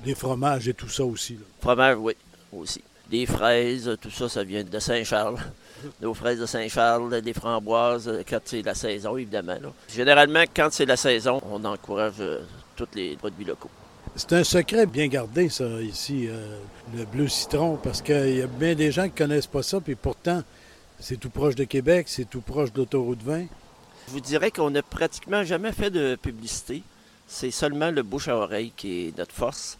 Les 0.04 0.14
fromages 0.14 0.68
et 0.68 0.74
tout 0.74 0.88
ça 0.88 1.04
aussi. 1.04 1.34
Là. 1.34 1.40
Fromage, 1.60 1.96
oui, 1.98 2.14
aussi 2.52 2.82
des 3.10 3.26
fraises, 3.26 3.96
tout 4.00 4.10
ça, 4.10 4.28
ça 4.28 4.44
vient 4.44 4.62
de 4.62 4.78
Saint-Charles. 4.78 5.38
Nos 6.00 6.14
fraises 6.14 6.40
de 6.40 6.46
Saint-Charles, 6.46 7.20
des 7.22 7.32
framboises, 7.32 8.10
quand 8.28 8.40
c'est 8.44 8.62
la 8.62 8.74
saison, 8.74 9.16
évidemment. 9.16 9.56
Généralement, 9.94 10.44
quand 10.54 10.68
c'est 10.70 10.84
la 10.86 10.96
saison, 10.96 11.40
on 11.50 11.64
encourage 11.64 12.14
euh, 12.20 12.40
tous 12.76 12.88
les 12.94 13.16
produits 13.16 13.44
locaux. 13.44 13.70
C'est 14.16 14.32
un 14.32 14.44
secret 14.44 14.86
bien 14.86 15.06
gardé, 15.06 15.48
ça, 15.48 15.64
ici, 15.80 16.26
euh, 16.28 16.58
le 16.96 17.04
bleu 17.04 17.28
citron, 17.28 17.78
parce 17.82 18.02
qu'il 18.02 18.36
y 18.36 18.42
a 18.42 18.46
bien 18.46 18.74
des 18.74 18.90
gens 18.90 19.04
qui 19.04 19.12
ne 19.12 19.18
connaissent 19.18 19.46
pas 19.46 19.62
ça, 19.62 19.80
puis 19.80 19.94
pourtant, 19.94 20.42
c'est 20.98 21.18
tout 21.18 21.30
proche 21.30 21.54
de 21.54 21.64
Québec, 21.64 22.06
c'est 22.08 22.28
tout 22.28 22.40
proche 22.40 22.72
de 22.72 22.78
l'autoroute 22.78 23.22
20. 23.22 23.44
Je 24.08 24.12
vous 24.12 24.20
dirais 24.20 24.50
qu'on 24.50 24.70
n'a 24.70 24.82
pratiquement 24.82 25.44
jamais 25.44 25.72
fait 25.72 25.90
de 25.90 26.16
publicité. 26.16 26.82
C'est 27.26 27.50
seulement 27.50 27.90
le 27.90 28.02
bouche 28.02 28.28
à 28.28 28.36
oreille 28.36 28.72
qui 28.74 29.08
est 29.08 29.18
notre 29.18 29.34
force. 29.34 29.78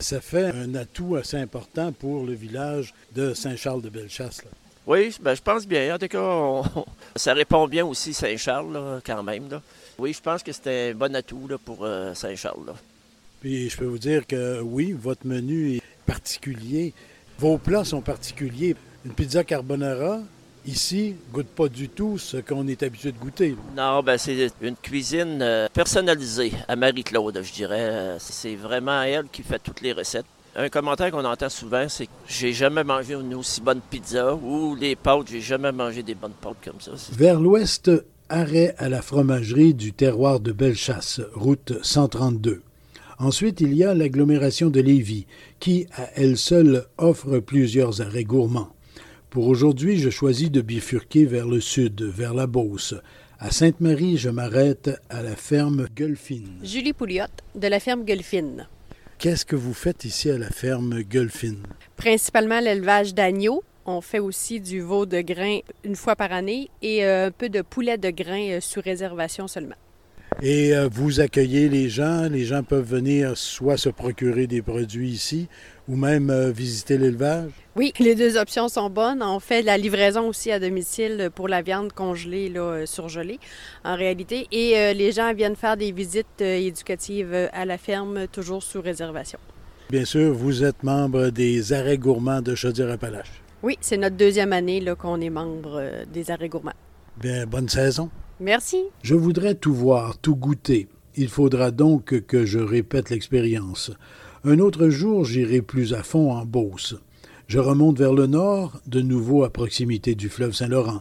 Ça 0.00 0.20
fait 0.20 0.46
un 0.46 0.74
atout 0.74 1.16
assez 1.16 1.36
important 1.36 1.92
pour 1.92 2.24
le 2.24 2.32
village 2.32 2.94
de 3.14 3.34
Saint-Charles-de-Bellechasse. 3.34 4.42
Oui, 4.86 5.14
ben, 5.20 5.34
je 5.34 5.42
pense 5.42 5.66
bien. 5.66 5.94
En 5.94 5.98
tout 5.98 6.08
cas, 6.08 6.62
ça 7.16 7.34
répond 7.34 7.66
bien 7.66 7.84
aussi 7.84 8.14
Saint-Charles, 8.14 9.02
quand 9.04 9.22
même. 9.22 9.48
Oui, 9.98 10.12
je 10.12 10.20
pense 10.20 10.42
que 10.42 10.52
c'était 10.52 10.92
un 10.92 10.94
bon 10.94 11.14
atout 11.14 11.48
pour 11.64 11.84
euh, 11.84 12.14
Saint-Charles. 12.14 12.72
Puis 13.40 13.68
je 13.68 13.76
peux 13.76 13.84
vous 13.84 13.98
dire 13.98 14.26
que 14.26 14.60
oui, 14.60 14.92
votre 14.92 15.26
menu 15.26 15.76
est 15.76 15.82
particulier. 16.06 16.94
Vos 17.38 17.58
plats 17.58 17.84
sont 17.84 18.00
particuliers. 18.00 18.76
Une 19.04 19.12
pizza 19.12 19.44
carbonara, 19.44 20.20
Ici, 20.68 21.14
goûte 21.32 21.46
pas 21.46 21.70
du 21.70 21.88
tout 21.88 22.18
ce 22.18 22.36
qu'on 22.36 22.68
est 22.68 22.82
habitué 22.82 23.10
de 23.10 23.16
goûter. 23.16 23.56
Non, 23.74 24.02
ben 24.02 24.18
c'est 24.18 24.50
une 24.60 24.76
cuisine 24.76 25.38
euh, 25.40 25.66
personnalisée 25.72 26.52
à 26.68 26.76
Marie-Claude, 26.76 27.40
je 27.42 27.52
dirais. 27.54 27.88
Euh, 27.90 28.16
c'est 28.18 28.54
vraiment 28.54 29.00
elle 29.00 29.24
qui 29.32 29.42
fait 29.42 29.58
toutes 29.58 29.80
les 29.80 29.94
recettes. 29.94 30.26
Un 30.54 30.68
commentaire 30.68 31.10
qu'on 31.10 31.24
entend 31.24 31.48
souvent, 31.48 31.88
c'est 31.88 32.04
que 32.04 32.12
j'ai 32.26 32.52
jamais 32.52 32.84
mangé 32.84 33.14
une 33.14 33.34
aussi 33.34 33.62
bonne 33.62 33.80
pizza 33.80 34.34
ou 34.34 34.74
les 34.74 34.94
pâtes, 34.94 35.28
j'ai 35.30 35.40
jamais 35.40 35.72
mangé 35.72 36.02
des 36.02 36.14
bonnes 36.14 36.36
pâtes 36.38 36.58
comme 36.62 36.82
ça. 36.82 36.90
Vers 37.12 37.40
l'ouest, 37.40 37.90
arrêt 38.28 38.74
à 38.76 38.90
la 38.90 39.00
fromagerie 39.00 39.72
du 39.72 39.94
terroir 39.94 40.38
de 40.38 40.52
Bellechasse, 40.52 41.22
route 41.32 41.82
132. 41.82 42.60
Ensuite, 43.18 43.62
il 43.62 43.72
y 43.72 43.84
a 43.84 43.94
l'agglomération 43.94 44.68
de 44.68 44.82
Lévis, 44.82 45.24
qui, 45.60 45.86
à 45.96 46.10
elle 46.14 46.36
seule, 46.36 46.84
offre 46.98 47.38
plusieurs 47.38 48.02
arrêts 48.02 48.24
gourmands. 48.24 48.68
Pour 49.30 49.46
aujourd'hui, 49.48 49.98
je 49.98 50.08
choisis 50.08 50.50
de 50.50 50.62
bifurquer 50.62 51.26
vers 51.26 51.46
le 51.46 51.60
sud, 51.60 52.02
vers 52.02 52.32
la 52.32 52.46
Beauce. 52.46 52.94
À 53.38 53.50
Sainte-Marie, 53.50 54.16
je 54.16 54.30
m'arrête 54.30 54.90
à 55.10 55.22
la 55.22 55.36
ferme 55.36 55.86
Guelfine. 55.94 56.60
Julie 56.62 56.94
Pouliot, 56.94 57.26
de 57.54 57.68
la 57.68 57.78
ferme 57.78 58.04
Guelfine. 58.04 58.66
Qu'est-ce 59.18 59.44
que 59.44 59.54
vous 59.54 59.74
faites 59.74 60.06
ici 60.06 60.30
à 60.30 60.38
la 60.38 60.48
ferme 60.48 61.02
Guelfine? 61.02 61.62
Principalement 61.96 62.60
l'élevage 62.60 63.14
d'agneaux. 63.14 63.62
On 63.84 64.00
fait 64.00 64.18
aussi 64.18 64.60
du 64.60 64.80
veau 64.80 65.04
de 65.04 65.20
grain 65.20 65.58
une 65.84 65.96
fois 65.96 66.16
par 66.16 66.32
année 66.32 66.70
et 66.80 67.04
euh, 67.04 67.26
un 67.26 67.30
peu 67.30 67.50
de 67.50 67.60
poulet 67.60 67.98
de 67.98 68.08
grain 68.08 68.52
euh, 68.52 68.60
sous 68.62 68.80
réservation 68.80 69.46
seulement. 69.46 69.76
Et 70.40 70.74
euh, 70.74 70.88
vous 70.90 71.20
accueillez 71.20 71.68
les 71.68 71.90
gens, 71.90 72.28
les 72.30 72.44
gens 72.44 72.62
peuvent 72.62 72.88
venir 72.88 73.36
soit 73.36 73.76
se 73.76 73.88
procurer 73.90 74.46
des 74.46 74.62
produits 74.62 75.10
ici 75.10 75.48
ou 75.86 75.96
même 75.96 76.50
visiter 76.50 76.96
l'élevage? 76.96 77.50
Oui, 77.78 77.92
les 78.00 78.16
deux 78.16 78.36
options 78.36 78.68
sont 78.68 78.90
bonnes. 78.90 79.22
On 79.22 79.38
fait 79.38 79.62
la 79.62 79.78
livraison 79.78 80.26
aussi 80.26 80.50
à 80.50 80.58
domicile 80.58 81.30
pour 81.32 81.46
la 81.46 81.62
viande 81.62 81.92
congelée, 81.92 82.48
là, 82.48 82.60
euh, 82.60 82.86
surgelée, 82.86 83.38
en 83.84 83.94
réalité. 83.94 84.48
Et 84.50 84.92
les 84.94 85.12
gens 85.12 85.32
viennent 85.32 85.54
faire 85.54 85.76
des 85.76 85.92
visites 85.92 86.40
éducatives 86.40 87.48
à 87.52 87.64
la 87.64 87.78
ferme, 87.78 88.26
toujours 88.32 88.64
sous 88.64 88.80
réservation. 88.80 89.38
Bien 89.90 90.04
sûr, 90.04 90.34
vous 90.34 90.64
êtes 90.64 90.82
membre 90.82 91.28
des 91.28 91.72
arrêts 91.72 91.98
gourmands 91.98 92.42
de 92.42 92.56
Chaudière-Appalaches. 92.56 93.44
Oui, 93.62 93.78
c'est 93.80 93.96
notre 93.96 94.16
deuxième 94.16 94.52
année 94.52 94.84
qu'on 94.98 95.20
est 95.20 95.30
membre 95.30 96.04
des 96.12 96.32
arrêts 96.32 96.48
gourmands. 96.48 96.72
Bien, 97.16 97.46
bonne 97.46 97.68
saison. 97.68 98.10
Merci. 98.40 98.82
Je 99.02 99.14
voudrais 99.14 99.54
tout 99.54 99.72
voir, 99.72 100.18
tout 100.18 100.34
goûter. 100.34 100.88
Il 101.14 101.28
faudra 101.28 101.70
donc 101.70 102.26
que 102.26 102.44
je 102.44 102.58
répète 102.58 103.10
l'expérience. 103.10 103.92
Un 104.42 104.58
autre 104.58 104.88
jour, 104.88 105.24
j'irai 105.24 105.62
plus 105.62 105.94
à 105.94 106.02
fond 106.02 106.32
en 106.32 106.44
Beauce. 106.44 106.96
Je 107.48 107.58
remonte 107.58 107.96
vers 107.98 108.12
le 108.12 108.26
nord, 108.26 108.78
de 108.86 109.00
nouveau 109.00 109.42
à 109.42 109.50
proximité 109.50 110.14
du 110.14 110.28
fleuve 110.28 110.52
Saint-Laurent. 110.52 111.00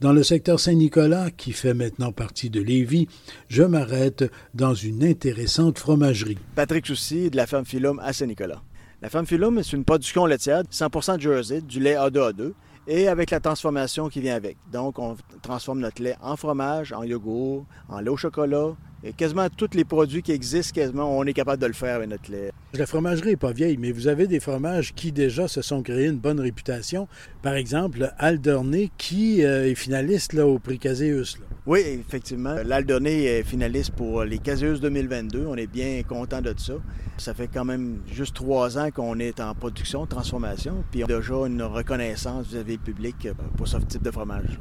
Dans 0.00 0.12
le 0.12 0.24
secteur 0.24 0.58
Saint-Nicolas, 0.58 1.30
qui 1.30 1.52
fait 1.52 1.72
maintenant 1.72 2.10
partie 2.10 2.50
de 2.50 2.60
Lévis, 2.60 3.06
je 3.46 3.62
m'arrête 3.62 4.24
dans 4.54 4.74
une 4.74 5.04
intéressante 5.04 5.78
fromagerie. 5.78 6.36
Patrick 6.56 6.84
Soucy 6.84 7.30
de 7.30 7.36
la 7.36 7.46
ferme 7.46 7.64
Philum 7.64 8.00
à 8.00 8.12
Saint-Nicolas. 8.12 8.60
La 9.02 9.08
ferme 9.08 9.24
Philum, 9.24 9.62
c'est 9.62 9.76
une 9.76 9.84
production 9.84 10.26
laitière 10.26 10.64
100% 10.64 11.20
Jersey, 11.20 11.60
du 11.60 11.78
lait 11.78 11.94
A2A2 11.94 12.54
et 12.88 13.06
avec 13.06 13.30
la 13.30 13.38
transformation 13.38 14.08
qui 14.08 14.20
vient 14.20 14.34
avec. 14.34 14.56
Donc, 14.72 14.98
on 14.98 15.16
transforme 15.42 15.78
notre 15.78 16.02
lait 16.02 16.16
en 16.20 16.36
fromage, 16.36 16.92
en 16.92 17.04
yogourt, 17.04 17.66
en 17.88 18.00
lait 18.00 18.10
au 18.10 18.16
chocolat. 18.16 18.74
Quasiment 19.12 19.48
tous 19.50 19.70
les 19.74 19.84
produits 19.84 20.22
qui 20.22 20.32
existent, 20.32 20.74
quasiment, 20.74 21.16
on 21.16 21.24
est 21.24 21.32
capable 21.32 21.60
de 21.60 21.66
le 21.66 21.72
faire 21.72 21.96
avec 21.96 22.08
notre 22.08 22.30
lait. 22.30 22.52
La 22.72 22.86
fromagerie 22.86 23.30
n'est 23.30 23.36
pas 23.36 23.52
vieille, 23.52 23.76
mais 23.76 23.92
vous 23.92 24.08
avez 24.08 24.26
des 24.26 24.40
fromages 24.40 24.94
qui 24.94 25.12
déjà 25.12 25.46
se 25.46 25.62
sont 25.62 25.82
créés 25.82 26.06
une 26.06 26.18
bonne 26.18 26.40
réputation. 26.40 27.06
Par 27.42 27.54
exemple, 27.54 28.12
Alderney, 28.18 28.90
qui 28.96 29.44
euh, 29.44 29.68
est 29.68 29.74
finaliste 29.74 30.32
là, 30.32 30.46
au 30.46 30.58
prix 30.58 30.78
Caséus. 30.78 31.38
Oui, 31.66 31.80
effectivement. 31.80 32.56
L'Alderney 32.64 33.24
est 33.24 33.42
finaliste 33.42 33.92
pour 33.92 34.24
les 34.24 34.38
Caséus 34.38 34.80
2022. 34.80 35.46
On 35.46 35.56
est 35.56 35.66
bien 35.66 36.02
content 36.02 36.42
de 36.42 36.54
ça. 36.58 36.74
Ça 37.16 37.32
fait 37.32 37.48
quand 37.48 37.64
même 37.64 38.00
juste 38.06 38.34
trois 38.34 38.76
ans 38.76 38.90
qu'on 38.90 39.18
est 39.18 39.40
en 39.40 39.54
production, 39.54 40.04
transformation, 40.04 40.84
puis 40.90 41.04
on 41.04 41.06
a 41.06 41.16
déjà 41.16 41.34
une 41.46 41.62
reconnaissance 41.62 42.48
vis-à-vis 42.48 42.76
du 42.76 42.82
public 42.82 43.28
pour 43.56 43.66
ce 43.66 43.78
type 43.78 44.02
de 44.02 44.10
fromage. 44.10 44.58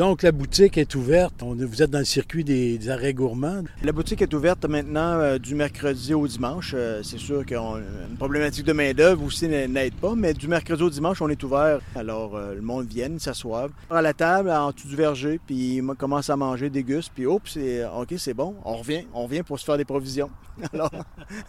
Donc, 0.00 0.22
la 0.22 0.32
boutique 0.32 0.78
est 0.78 0.94
ouverte. 0.94 1.42
vous 1.42 1.82
êtes 1.82 1.90
dans 1.90 1.98
le 1.98 2.06
circuit 2.06 2.42
des, 2.42 2.88
arrêts 2.88 3.12
gourmands. 3.12 3.64
La 3.82 3.92
boutique 3.92 4.22
est 4.22 4.32
ouverte 4.32 4.64
maintenant 4.64 5.20
euh, 5.20 5.36
du 5.36 5.54
mercredi 5.54 6.14
au 6.14 6.26
dimanche. 6.26 6.72
Euh, 6.74 7.02
c'est 7.02 7.18
sûr 7.18 7.44
qu'une 7.44 8.16
problématique 8.18 8.64
de 8.64 8.72
main-d'œuvre 8.72 9.22
aussi 9.22 9.46
n'aide 9.46 9.92
pas, 9.92 10.14
mais 10.14 10.32
du 10.32 10.48
mercredi 10.48 10.82
au 10.82 10.88
dimanche, 10.88 11.20
on 11.20 11.28
est 11.28 11.42
ouvert. 11.42 11.80
Alors, 11.94 12.34
euh, 12.34 12.54
le 12.54 12.62
monde 12.62 12.86
vient, 12.86 13.10
s'assoit 13.18 13.68
à 13.90 14.00
la 14.00 14.14
table, 14.14 14.50
en 14.50 14.70
dessous 14.70 14.88
du 14.88 14.96
verger, 14.96 15.38
puis 15.46 15.76
il 15.76 15.86
commence 15.98 16.30
à 16.30 16.36
manger, 16.36 16.70
déguste, 16.70 17.12
puis 17.14 17.26
oups, 17.26 17.50
c'est 17.52 17.84
OK, 17.84 18.14
c'est 18.16 18.32
bon, 18.32 18.54
on 18.64 18.76
revient, 18.76 19.04
on 19.12 19.26
vient 19.26 19.42
pour 19.42 19.60
se 19.60 19.66
faire 19.66 19.76
des 19.76 19.84
provisions. 19.84 20.30
Alors, 20.72 20.92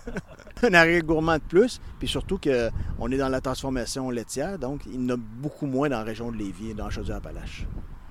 un 0.62 0.74
arrêt 0.74 1.00
gourmand 1.00 1.36
de 1.36 1.43
plus, 1.48 1.79
puis 2.00 2.10
surtout 2.10 2.38
qu'on 2.38 3.12
est 3.13 3.17
dans 3.17 3.29
la 3.29 3.39
transformation 3.39 4.10
laitière, 4.10 4.60
donc 4.60 4.81
il 4.88 5.01
y 5.01 5.05
en 5.05 5.15
a 5.15 5.17
beaucoup 5.17 5.67
moins 5.67 5.88
dans 5.88 6.00
la 6.00 6.03
région 6.03 6.34
de 6.34 6.36
Lévis 6.36 6.72
et 6.72 6.74
dans 6.74 6.89
Chaudière-Appalaches 6.89 7.65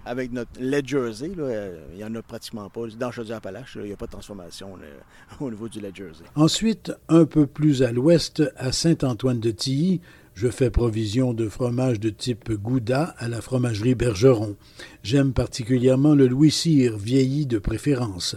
avec 0.05 0.33
notre 0.33 0.51
lait 0.59 0.83
jersey, 0.85 1.33
euh, 1.39 1.85
il 1.93 1.99
n'y 1.99 2.05
en 2.05 2.15
a 2.15 2.23
pratiquement 2.23 2.69
pas. 2.71 2.87
Dans 2.99 3.11
Chaudière-Appalaches, 3.11 3.77
il 3.81 3.87
n'y 3.87 3.93
a 3.93 3.97
pas 3.97 4.07
de 4.07 4.13
transformation 4.13 4.79
au 5.41 5.51
niveau 5.51 5.69
du 5.69 5.81
lait 5.81 5.93
jersey. 5.95 6.25
Ensuite, 6.35 6.93
un 7.09 7.25
peu 7.25 7.47
plus 7.47 7.83
à 7.83 7.93
l'ouest, 7.93 8.43
à 8.57 8.73
Saint-Antoine-de-Tilly, 8.73 10.01
je 10.35 10.49
fais 10.49 10.71
provision 10.71 11.35
de 11.35 11.49
fromage 11.49 12.01
de 12.01 12.09
type 12.09 12.53
Gouda 12.53 13.15
à 13.19 13.29
la 13.29 13.41
fromagerie 13.41 13.95
Bergeron. 13.95 14.57
J'aime 15.03 15.33
particulièrement 15.33 16.15
le 16.15 16.29
Louis 16.29 16.51
Cyr, 16.51 16.97
vieilli 16.97 17.47
de 17.47 17.59
préférence. 17.59 18.37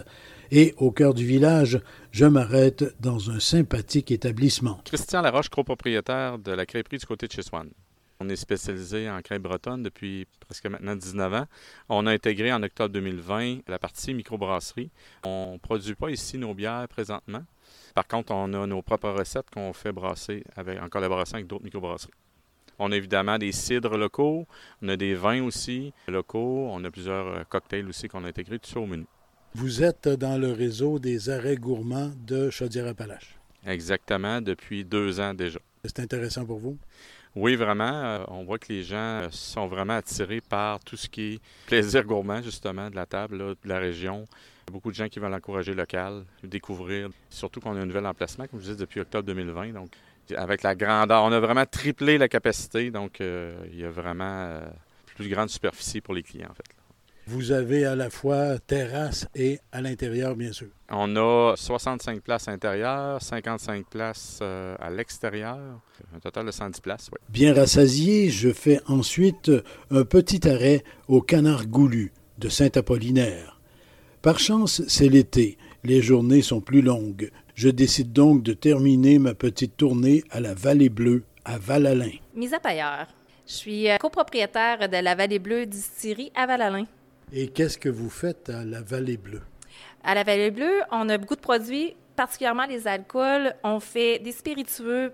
Et 0.50 0.74
au 0.76 0.90
cœur 0.90 1.14
du 1.14 1.24
village, 1.24 1.80
je 2.10 2.26
m'arrête 2.26 2.84
dans 3.00 3.30
un 3.30 3.40
sympathique 3.40 4.10
établissement. 4.10 4.80
Christian 4.84 5.22
Laroche, 5.22 5.48
copropriétaire 5.48 6.38
de 6.38 6.52
la 6.52 6.66
crêperie 6.66 6.98
du 6.98 7.06
côté 7.06 7.26
de 7.26 7.32
chez 7.32 7.42
Swan. 7.42 7.70
On 8.24 8.28
est 8.30 8.36
spécialisé 8.36 9.10
en 9.10 9.20
crêpe 9.20 9.42
bretonne 9.42 9.82
depuis 9.82 10.26
presque 10.40 10.64
maintenant 10.64 10.96
19 10.96 11.34
ans. 11.34 11.46
On 11.90 12.06
a 12.06 12.12
intégré 12.12 12.50
en 12.54 12.62
octobre 12.62 12.88
2020 12.94 13.68
la 13.68 13.78
partie 13.78 14.14
microbrasserie. 14.14 14.90
On 15.24 15.52
ne 15.52 15.58
produit 15.58 15.94
pas 15.94 16.08
ici 16.08 16.38
nos 16.38 16.54
bières 16.54 16.88
présentement. 16.88 17.44
Par 17.94 18.06
contre, 18.06 18.32
on 18.32 18.54
a 18.54 18.66
nos 18.66 18.80
propres 18.80 19.10
recettes 19.10 19.50
qu'on 19.52 19.74
fait 19.74 19.92
brasser 19.92 20.42
avec, 20.56 20.80
en 20.80 20.88
collaboration 20.88 21.34
avec 21.34 21.46
d'autres 21.46 21.64
microbrasseries. 21.64 22.14
On 22.78 22.92
a 22.92 22.96
évidemment 22.96 23.36
des 23.36 23.52
cidres 23.52 23.98
locaux, 23.98 24.46
on 24.80 24.88
a 24.88 24.96
des 24.96 25.14
vins 25.14 25.42
aussi 25.42 25.92
locaux, 26.08 26.68
on 26.70 26.82
a 26.82 26.90
plusieurs 26.90 27.26
euh, 27.26 27.44
cocktails 27.44 27.86
aussi 27.86 28.08
qu'on 28.08 28.24
a 28.24 28.28
intégrés 28.28 28.58
tout 28.58 28.70
ça 28.70 28.80
au 28.80 28.86
menu. 28.86 29.04
Vous 29.54 29.82
êtes 29.82 30.08
dans 30.08 30.38
le 30.38 30.50
réseau 30.50 30.98
des 30.98 31.28
arrêts 31.28 31.56
gourmands 31.56 32.12
de 32.26 32.48
Chaudière-Appalaches. 32.48 33.38
Exactement, 33.66 34.40
depuis 34.40 34.84
deux 34.84 35.20
ans 35.20 35.34
déjà. 35.34 35.60
C'est 35.84 36.00
intéressant 36.00 36.46
pour 36.46 36.58
vous? 36.58 36.78
Oui, 37.36 37.56
vraiment. 37.56 37.84
Euh, 37.84 38.24
on 38.28 38.44
voit 38.44 38.58
que 38.58 38.72
les 38.72 38.84
gens 38.84 38.96
euh, 39.22 39.28
sont 39.30 39.66
vraiment 39.66 39.94
attirés 39.94 40.40
par 40.40 40.78
tout 40.80 40.96
ce 40.96 41.08
qui 41.08 41.34
est 41.34 41.40
plaisir 41.66 42.04
gourmand, 42.04 42.42
justement, 42.42 42.90
de 42.90 42.94
la 42.94 43.06
table, 43.06 43.38
de 43.38 43.56
la 43.64 43.78
région. 43.78 44.24
Beaucoup 44.70 44.90
de 44.90 44.96
gens 44.96 45.08
qui 45.08 45.18
veulent 45.18 45.34
encourager 45.34 45.74
local, 45.74 46.24
découvrir. 46.44 47.08
Surtout 47.30 47.60
qu'on 47.60 47.76
a 47.76 47.80
un 47.80 47.86
nouvel 47.86 48.06
emplacement, 48.06 48.46
comme 48.46 48.60
je 48.60 48.66
disais, 48.66 48.76
depuis 48.76 49.00
octobre 49.00 49.26
2020. 49.26 49.72
Donc, 49.72 49.90
avec 50.36 50.62
la 50.62 50.74
grandeur, 50.74 51.24
on 51.24 51.32
a 51.32 51.40
vraiment 51.40 51.66
triplé 51.66 52.18
la 52.18 52.28
capacité. 52.28 52.90
Donc, 52.90 53.20
euh, 53.20 53.56
il 53.72 53.80
y 53.80 53.84
a 53.84 53.90
vraiment 53.90 54.60
plus 55.16 55.28
grande 55.28 55.50
superficie 55.50 56.00
pour 56.00 56.14
les 56.14 56.22
clients, 56.22 56.50
en 56.50 56.54
fait. 56.54 56.83
Vous 57.26 57.52
avez 57.52 57.86
à 57.86 57.96
la 57.96 58.10
fois 58.10 58.58
terrasse 58.58 59.26
et 59.34 59.58
à 59.72 59.80
l'intérieur, 59.80 60.36
bien 60.36 60.52
sûr. 60.52 60.68
On 60.90 61.16
a 61.16 61.54
65 61.56 62.20
places 62.20 62.48
à 62.48 62.50
l'intérieur, 62.50 63.22
55 63.22 63.86
places 63.86 64.40
euh, 64.42 64.76
à 64.78 64.90
l'extérieur, 64.90 65.58
un 66.14 66.18
total 66.18 66.46
de 66.46 66.50
110 66.50 66.80
places. 66.80 67.08
Oui. 67.12 67.18
Bien 67.30 67.54
rassasié, 67.54 68.28
je 68.28 68.52
fais 68.52 68.80
ensuite 68.86 69.50
un 69.90 70.04
petit 70.04 70.46
arrêt 70.48 70.84
au 71.08 71.22
Canard 71.22 71.66
Goulu 71.66 72.12
de 72.38 72.48
Saint-Apollinaire. 72.50 73.58
Par 74.20 74.38
chance, 74.38 74.82
c'est 74.86 75.08
l'été, 75.08 75.56
les 75.82 76.02
journées 76.02 76.42
sont 76.42 76.60
plus 76.60 76.82
longues. 76.82 77.30
Je 77.54 77.68
décide 77.68 78.12
donc 78.12 78.42
de 78.42 78.52
terminer 78.52 79.18
ma 79.18 79.34
petite 79.34 79.76
tournée 79.76 80.24
à 80.30 80.40
la 80.40 80.54
Vallée 80.54 80.88
Bleue, 80.88 81.24
à 81.44 81.56
Val-Alain. 81.56 82.10
Mise 82.34 82.52
à 82.52 82.60
Pailleur. 82.60 83.06
Je 83.46 83.52
suis 83.52 83.90
euh, 83.90 83.96
copropriétaire 83.98 84.88
de 84.88 84.96
la 84.96 85.14
Vallée 85.14 85.38
Bleue 85.38 85.66
distillerie 85.66 86.32
à 86.34 86.46
Val-Alain. 86.46 86.86
Et 87.36 87.48
qu'est-ce 87.48 87.78
que 87.78 87.88
vous 87.88 88.10
faites 88.10 88.48
à 88.48 88.64
la 88.64 88.80
Vallée 88.80 89.16
Bleue? 89.16 89.42
À 90.04 90.14
la 90.14 90.22
Vallée 90.22 90.52
Bleue, 90.52 90.82
on 90.92 91.08
a 91.08 91.18
beaucoup 91.18 91.34
de 91.34 91.40
produits, 91.40 91.96
particulièrement 92.14 92.64
les 92.64 92.86
alcools. 92.86 93.52
On 93.64 93.80
fait 93.80 94.20
des 94.20 94.30
spiritueux 94.30 95.10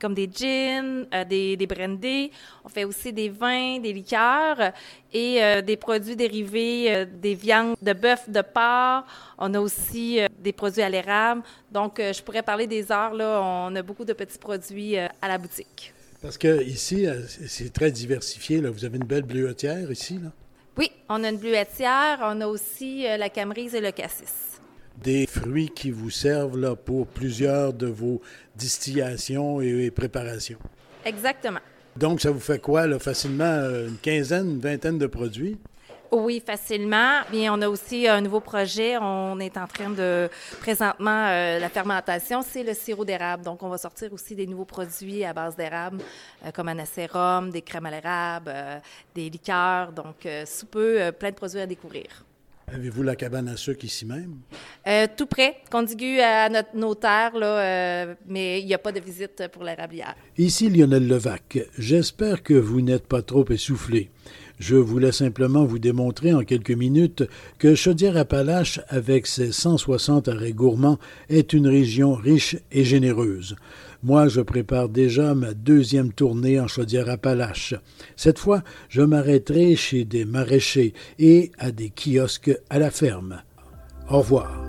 comme 0.00 0.14
des 0.14 0.30
gins, 0.32 1.04
euh, 1.12 1.24
des, 1.24 1.56
des 1.56 1.66
brandés. 1.66 2.30
On 2.64 2.68
fait 2.68 2.84
aussi 2.84 3.12
des 3.12 3.28
vins, 3.28 3.80
des 3.80 3.92
liqueurs 3.92 4.72
et 5.12 5.42
euh, 5.42 5.62
des 5.62 5.76
produits 5.76 6.14
dérivés 6.14 6.94
euh, 6.94 7.06
des 7.06 7.34
viandes 7.34 7.74
de 7.82 7.92
bœuf, 7.92 8.30
de 8.30 8.42
porc. 8.42 9.04
On 9.38 9.52
a 9.52 9.58
aussi 9.58 10.20
des 10.38 10.52
produits 10.52 10.82
à 10.82 10.88
l'érable. 10.88 11.42
Donc, 11.72 11.96
je 11.98 12.22
pourrais 12.22 12.44
parler 12.44 12.68
des 12.68 12.92
heures. 12.92 13.14
Là, 13.14 13.40
on 13.42 13.74
a 13.74 13.82
beaucoup 13.82 14.04
de 14.04 14.12
petits 14.12 14.38
produits 14.38 14.96
à 14.96 15.26
la 15.26 15.38
boutique. 15.38 15.92
Parce 16.22 16.38
que 16.38 16.62
ici, 16.62 17.08
c'est 17.48 17.72
très 17.72 17.90
diversifié. 17.90 18.60
Là. 18.60 18.70
Vous 18.70 18.84
avez 18.84 18.96
une 18.96 19.04
belle 19.04 19.24
bleuetière 19.24 19.90
ici. 19.90 20.20
Là. 20.22 20.30
Oui, 20.76 20.90
on 21.08 21.22
a 21.22 21.28
une 21.28 21.38
bleuetière, 21.38 22.18
on 22.22 22.40
a 22.40 22.46
aussi 22.46 23.06
euh, 23.06 23.16
la 23.16 23.28
camerise 23.28 23.74
et 23.74 23.80
le 23.80 23.92
cassis. 23.92 24.60
Des 25.02 25.26
fruits 25.26 25.70
qui 25.70 25.90
vous 25.90 26.10
servent 26.10 26.58
là, 26.58 26.74
pour 26.74 27.06
plusieurs 27.06 27.72
de 27.72 27.86
vos 27.86 28.20
distillations 28.56 29.60
et, 29.60 29.90
préparations. 29.90 30.58
Exactement. 31.04 31.60
Donc, 31.96 32.20
ça 32.20 32.30
vous 32.30 32.40
fait 32.40 32.60
quoi, 32.60 32.86
là, 32.86 32.98
facilement, 32.98 33.44
euh, 33.44 33.88
une 33.88 33.98
quinzaine, 33.98 34.50
une 34.50 34.60
vingtaine 34.60 34.98
de 34.98 35.06
produits? 35.06 35.58
Oui, 36.10 36.42
facilement. 36.44 37.22
Bien, 37.30 37.52
on 37.54 37.60
a 37.62 37.68
aussi 37.68 38.06
un 38.06 38.20
nouveau 38.20 38.40
projet. 38.40 38.96
On 38.98 39.38
est 39.40 39.56
en 39.56 39.66
train 39.66 39.90
de 39.90 40.28
présentement 40.60 41.26
euh, 41.28 41.58
la 41.58 41.68
fermentation, 41.68 42.42
c'est 42.42 42.62
le 42.62 42.74
sirop 42.74 43.04
d'érable. 43.04 43.44
Donc, 43.44 43.62
on 43.62 43.68
va 43.68 43.78
sortir 43.78 44.12
aussi 44.12 44.34
des 44.34 44.46
nouveaux 44.46 44.64
produits 44.64 45.24
à 45.24 45.32
base 45.32 45.56
d'érable, 45.56 45.98
euh, 46.44 46.50
comme 46.52 46.68
un 46.68 46.78
acérum, 46.78 47.50
des 47.50 47.62
crèmes 47.62 47.86
à 47.86 47.90
l'érable, 47.90 48.52
euh, 48.54 48.78
des 49.14 49.28
liqueurs. 49.28 49.92
Donc, 49.92 50.26
sous 50.46 50.66
peu, 50.66 51.10
plein 51.18 51.30
de 51.30 51.34
produits 51.34 51.60
à 51.60 51.66
découvrir. 51.66 52.24
Avez-vous 52.66 53.02
la 53.02 53.14
cabane 53.14 53.48
à 53.48 53.56
sucre 53.56 53.84
ici 53.84 54.06
même? 54.06 54.36
tout 55.16 55.26
près, 55.26 55.58
contigu 55.70 56.20
à 56.20 56.48
notre 56.48 56.74
notaire, 56.74 57.36
là, 57.36 58.14
mais 58.26 58.60
il 58.60 58.66
n'y 58.66 58.74
a 58.74 58.78
pas 58.78 58.92
de 58.92 59.00
visite 59.00 59.48
pour 59.52 59.64
l'érablière. 59.64 60.14
Ici 60.38 60.70
Lionel 60.70 61.06
Levac. 61.06 61.58
J'espère 61.76 62.42
que 62.42 62.54
vous 62.54 62.80
n'êtes 62.80 63.06
pas 63.06 63.22
trop 63.22 63.44
essoufflé. 63.50 64.10
Je 64.58 64.76
voulais 64.76 65.12
simplement 65.12 65.64
vous 65.64 65.78
démontrer 65.78 66.32
en 66.32 66.42
quelques 66.42 66.70
minutes 66.70 67.24
que 67.58 67.74
Chaudière-Appalaches, 67.74 68.80
avec 68.88 69.26
ses 69.26 69.52
160 69.52 70.28
arrêts 70.28 70.52
gourmands, 70.52 70.98
est 71.28 71.52
une 71.52 71.66
région 71.66 72.14
riche 72.14 72.56
et 72.70 72.84
généreuse. 72.84 73.56
Moi, 74.02 74.28
je 74.28 74.40
prépare 74.40 74.88
déjà 74.88 75.34
ma 75.34 75.54
deuxième 75.54 76.12
tournée 76.12 76.60
en 76.60 76.68
Chaudière-Appalaches. 76.68 77.74
Cette 78.16 78.38
fois, 78.38 78.62
je 78.88 79.02
m'arrêterai 79.02 79.76
chez 79.76 80.04
des 80.04 80.24
maraîchers 80.24 80.94
et 81.18 81.50
à 81.58 81.72
des 81.72 81.90
kiosques 81.90 82.56
à 82.70 82.78
la 82.78 82.90
ferme. 82.90 83.42
Au 84.08 84.18
revoir. 84.18 84.66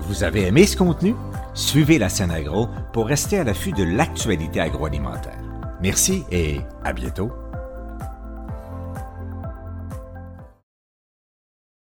Vous 0.00 0.24
avez 0.24 0.46
aimé 0.46 0.66
ce 0.66 0.76
contenu? 0.76 1.14
Suivez 1.54 1.98
la 1.98 2.08
scène 2.08 2.30
agro 2.30 2.68
pour 2.92 3.06
rester 3.06 3.38
à 3.38 3.44
l'affût 3.44 3.72
de 3.72 3.84
l'actualité 3.84 4.60
agroalimentaire. 4.60 5.38
Merci 5.82 6.22
et 6.32 6.56
à 6.82 6.92
bientôt. 6.92 7.30